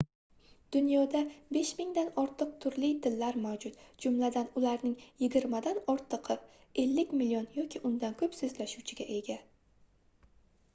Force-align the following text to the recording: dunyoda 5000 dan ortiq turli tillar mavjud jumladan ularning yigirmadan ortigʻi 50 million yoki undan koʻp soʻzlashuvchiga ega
dunyoda 0.75 1.19
5000 1.57 1.91
dan 1.97 2.07
ortiq 2.21 2.55
turli 2.65 2.89
tillar 3.03 3.37
mavjud 3.43 3.77
jumladan 4.07 4.49
ularning 4.63 4.97
yigirmadan 5.25 5.79
ortigʻi 5.95 6.39
50 6.87 7.07
million 7.23 7.49
yoki 7.61 7.85
undan 7.93 8.19
koʻp 8.25 8.41
soʻzlashuvchiga 8.43 9.11
ega 9.21 9.41